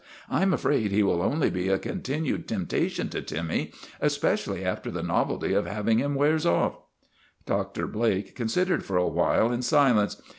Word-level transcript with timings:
"I 0.31 0.41
'm 0.41 0.51
afraid 0.51 0.89
he 0.91 1.03
will 1.03 1.21
only 1.21 1.51
be 1.51 1.69
a 1.69 1.77
continued 1.77 2.47
temptation 2.47 3.07
to 3.09 3.21
Timmy, 3.21 3.71
especially 3.99 4.65
after 4.65 4.89
the 4.89 5.03
novelty 5.03 5.53
of 5.53 5.67
having 5.67 5.99
him 5.99 6.15
wears 6.15 6.43
off." 6.43 6.77
Dr. 7.45 7.85
Blake 7.85 8.33
considered 8.35 8.83
for 8.83 8.97
a 8.97 9.07
while 9.07 9.51
in 9.51 9.61
silence. 9.61 10.19